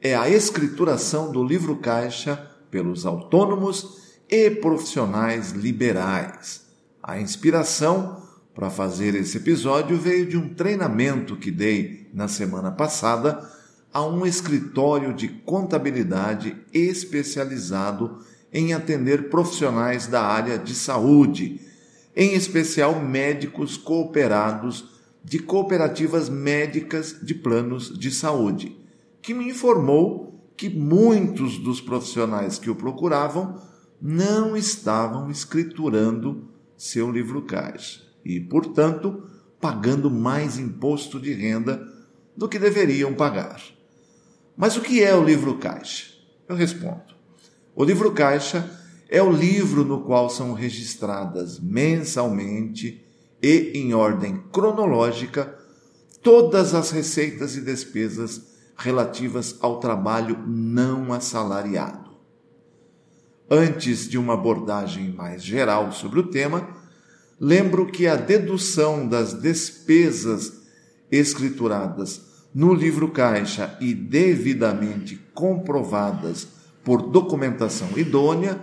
[0.00, 6.66] é a escrituração do livro caixa pelos autônomos e profissionais liberais.
[7.02, 8.22] A inspiração
[8.54, 13.48] para fazer esse episódio veio de um treinamento que dei na semana passada
[13.92, 18.18] a um escritório de contabilidade especializado
[18.52, 21.60] em atender profissionais da área de saúde,
[22.14, 28.85] em especial médicos cooperados de cooperativas médicas de planos de saúde
[29.26, 33.60] que me informou que muitos dos profissionais que o procuravam
[34.00, 39.24] não estavam escriturando seu livro caixa e, portanto,
[39.60, 41.84] pagando mais imposto de renda
[42.36, 43.60] do que deveriam pagar.
[44.56, 46.04] Mas o que é o livro caixa?
[46.48, 47.16] Eu respondo.
[47.74, 53.04] O livro caixa é o livro no qual são registradas mensalmente
[53.42, 55.58] e em ordem cronológica
[56.22, 62.10] todas as receitas e despesas relativas ao trabalho não assalariado.
[63.50, 66.68] Antes de uma abordagem mais geral sobre o tema,
[67.40, 70.64] lembro que a dedução das despesas
[71.10, 72.20] escrituradas
[72.54, 76.48] no livro caixa e devidamente comprovadas
[76.82, 78.60] por documentação idônea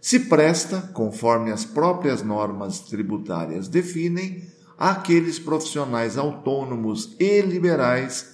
[0.00, 4.42] se presta, conforme as próprias normas tributárias definem,
[4.78, 8.32] àqueles profissionais autônomos e liberais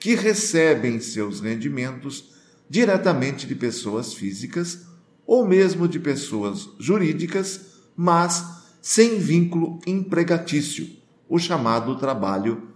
[0.00, 2.32] que recebem seus rendimentos
[2.68, 4.86] diretamente de pessoas físicas
[5.26, 8.44] ou mesmo de pessoas jurídicas, mas
[8.80, 10.88] sem vínculo empregatício,
[11.28, 12.68] o chamado trabalho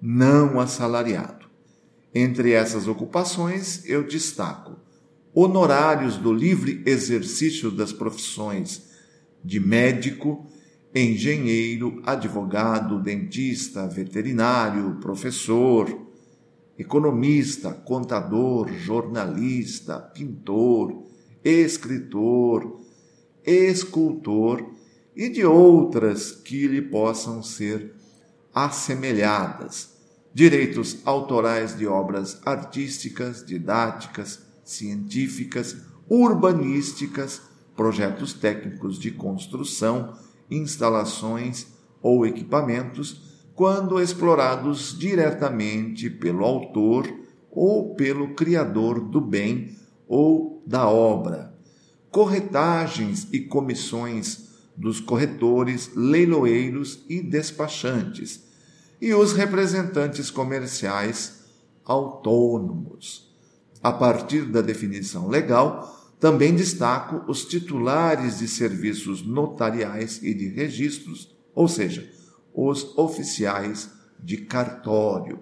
[0.00, 1.46] não assalariado.
[2.14, 4.78] Entre essas ocupações, eu destaco
[5.34, 8.88] honorários do livre exercício das profissões
[9.44, 10.46] de médico,
[10.94, 16.07] engenheiro, advogado, dentista, veterinário, professor,
[16.78, 21.02] economista, contador, jornalista, pintor,
[21.44, 22.80] escritor,
[23.44, 24.64] escultor
[25.16, 27.94] e de outras que lhe possam ser
[28.54, 29.96] assemelhadas.
[30.32, 35.76] Direitos autorais de obras artísticas, didáticas, científicas,
[36.08, 37.42] urbanísticas,
[37.74, 40.16] projetos técnicos de construção,
[40.48, 41.66] instalações
[42.00, 43.27] ou equipamentos
[43.58, 47.12] quando explorados diretamente pelo autor
[47.50, 49.76] ou pelo criador do bem
[50.06, 51.52] ou da obra.
[52.08, 58.44] Corretagens e comissões dos corretores, leiloeiros e despachantes,
[59.00, 61.40] e os representantes comerciais
[61.84, 63.28] autônomos.
[63.82, 71.36] A partir da definição legal, também destaco os titulares de serviços notariais e de registros,
[71.56, 72.17] ou seja,
[72.60, 73.88] os oficiais
[74.18, 75.38] de cartório.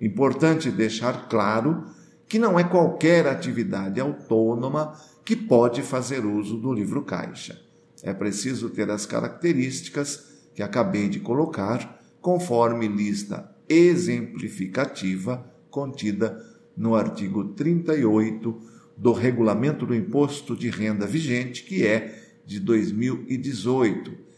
[0.00, 1.84] Importante deixar claro
[2.26, 7.60] que não é qualquer atividade autônoma que pode fazer uso do livro caixa.
[8.02, 16.42] É preciso ter as características que acabei de colocar, conforme lista exemplificativa contida
[16.74, 18.58] no artigo 38
[18.96, 24.29] do Regulamento do Imposto de Renda vigente, que é de 2018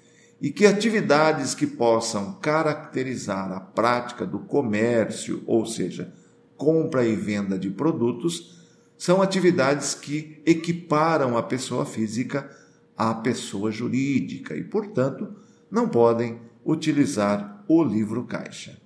[0.43, 6.13] e que atividades que possam caracterizar a prática do comércio, ou seja,
[6.57, 8.61] compra e venda de produtos,
[8.99, 12.51] são atividades que equiparam a pessoa física
[12.97, 15.33] à pessoa jurídica e, portanto,
[15.71, 18.77] não podem utilizar o livro caixa.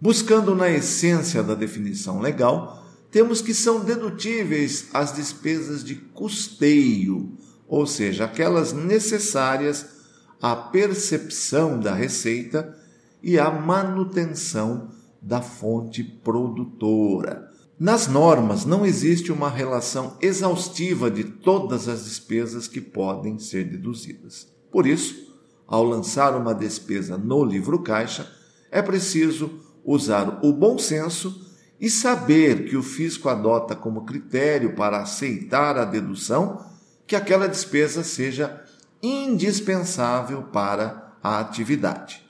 [0.00, 7.36] Buscando na essência da definição legal, temos que são dedutíveis as despesas de custeio,
[7.68, 9.97] ou seja, aquelas necessárias
[10.40, 12.76] a percepção da receita
[13.22, 14.88] e a manutenção
[15.20, 17.50] da fonte produtora.
[17.78, 24.48] Nas normas não existe uma relação exaustiva de todas as despesas que podem ser deduzidas.
[24.70, 25.28] Por isso,
[25.66, 28.30] ao lançar uma despesa no livro caixa,
[28.70, 31.46] é preciso usar o bom senso
[31.80, 36.64] e saber que o fisco adota como critério para aceitar a dedução
[37.06, 38.62] que aquela despesa seja
[39.02, 42.24] indispensável para a atividade.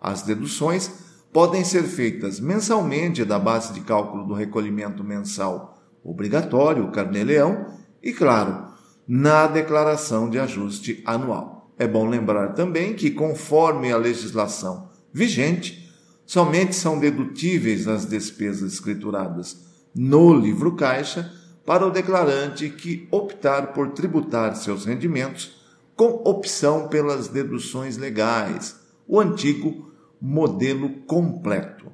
[0.00, 0.90] As deduções
[1.32, 7.66] podem ser feitas mensalmente da base de cálculo do recolhimento mensal obrigatório, o carnê-leão,
[8.02, 8.68] e, claro,
[9.06, 11.72] na declaração de ajuste anual.
[11.78, 15.92] É bom lembrar também que, conforme a legislação vigente,
[16.26, 21.32] somente são dedutíveis as despesas escrituradas no livro caixa
[21.64, 25.57] para o declarante que optar por tributar seus rendimentos
[25.98, 31.92] com opção pelas deduções legais, o antigo modelo completo.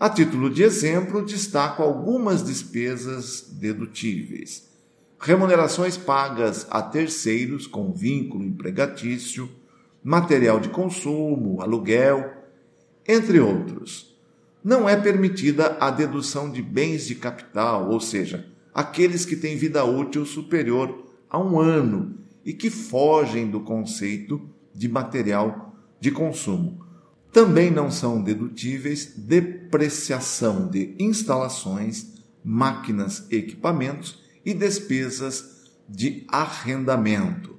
[0.00, 4.66] A título de exemplo, destaco algumas despesas dedutíveis
[5.18, 9.50] remunerações pagas a terceiros com vínculo empregatício,
[10.02, 12.32] material de consumo, aluguel,
[13.06, 14.14] entre outros.
[14.62, 19.84] Não é permitida a dedução de bens de capital, ou seja, aqueles que têm vida
[19.84, 26.86] útil superior a um ano e que fogem do conceito de material de consumo.
[27.32, 32.14] Também não são dedutíveis depreciação de instalações,
[32.44, 37.56] máquinas e equipamentos e despesas de arrendamento.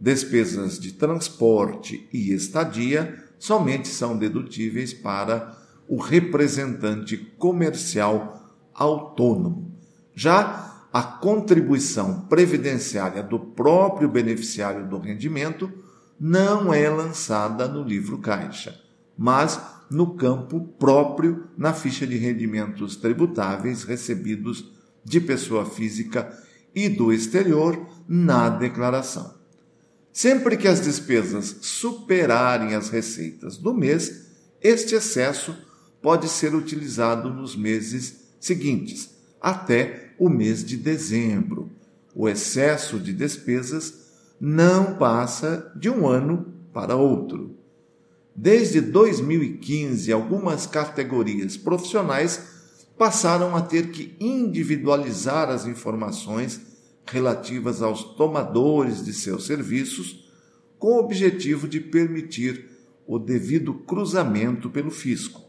[0.00, 9.74] Despesas de transporte e estadia somente são dedutíveis para o representante comercial autônomo.
[10.14, 15.70] Já a contribuição previdenciária do próprio beneficiário do rendimento
[16.18, 18.78] não é lançada no livro caixa,
[19.16, 19.60] mas
[19.90, 24.70] no campo próprio na ficha de rendimentos tributáveis recebidos
[25.04, 26.36] de pessoa física
[26.74, 29.34] e do exterior na declaração.
[30.12, 34.28] Sempre que as despesas superarem as receitas do mês,
[34.60, 35.56] este excesso
[36.02, 41.70] pode ser utilizado nos meses seguintes, até o mês de dezembro.
[42.14, 44.10] O excesso de despesas
[44.40, 47.56] não passa de um ano para outro.
[48.34, 52.60] Desde 2015, algumas categorias profissionais
[52.96, 56.60] passaram a ter que individualizar as informações
[57.06, 60.30] relativas aos tomadores de seus serviços,
[60.78, 62.68] com o objetivo de permitir
[63.06, 65.42] o devido cruzamento pelo fisco.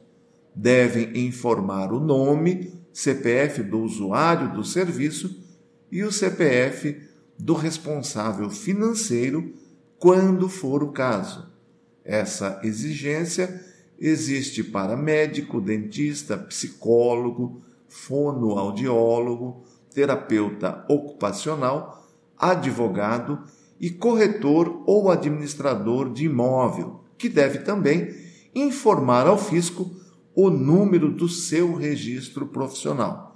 [0.56, 5.42] Devem informar o nome, CPF do usuário do serviço
[5.92, 7.02] e o CPF
[7.38, 9.54] do responsável financeiro,
[9.98, 11.52] quando for o caso.
[12.04, 13.64] Essa exigência
[14.00, 19.64] existe para médico, dentista, psicólogo, fonoaudiólogo,
[19.94, 23.44] terapeuta ocupacional, advogado
[23.80, 28.16] e corretor ou administrador de imóvel, que deve também
[28.56, 29.92] informar ao fisco
[30.34, 33.36] o número do seu registro profissional,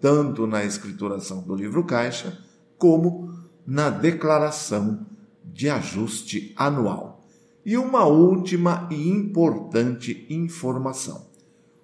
[0.00, 2.38] tanto na escrituração do livro caixa
[2.78, 3.34] como
[3.66, 5.06] na declaração
[5.44, 7.26] de ajuste anual.
[7.64, 11.26] E uma última e importante informação.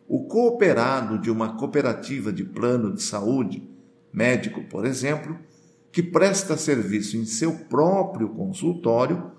[0.07, 3.69] O cooperado de uma cooperativa de plano de saúde,
[4.13, 5.37] médico, por exemplo,
[5.91, 9.33] que presta serviço em seu próprio consultório,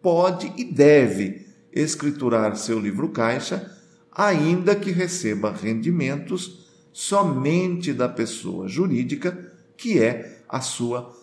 [0.00, 3.70] pode e deve escriturar seu livro caixa,
[4.12, 11.14] ainda que receba rendimentos somente da pessoa jurídica que é a sua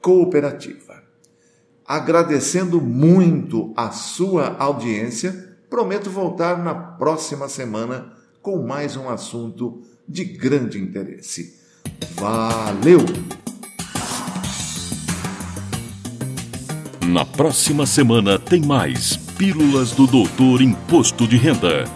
[0.00, 1.02] cooperativa.
[1.84, 10.24] Agradecendo muito a sua audiência, prometo voltar na próxima semana com mais um assunto de
[10.24, 11.60] grande interesse.
[12.14, 13.00] Valeu!
[17.06, 21.95] Na próxima semana tem mais Pílulas do Doutor Imposto de Renda.